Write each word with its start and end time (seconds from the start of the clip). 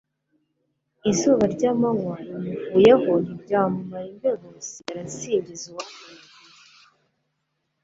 izuba 1.11 1.43
ry'amanywa 1.55 2.15
rimuvuyeho 2.25 3.11
ntiryamumara 3.23 4.07
imbeho, 4.13 4.45
nsigara 4.59 5.01
nsingiza 5.07 5.65
uwantanagiye. 5.67 6.29